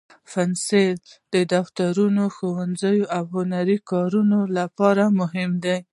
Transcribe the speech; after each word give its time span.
پنسل 0.31 0.97
د 1.33 1.35
دفترونو، 1.53 2.23
ښوونځیو، 2.35 3.09
او 3.17 3.23
هنري 3.35 3.77
کارونو 3.91 4.39
لپاره 4.57 5.03
مهم 5.19 5.51
دی. 5.65 5.77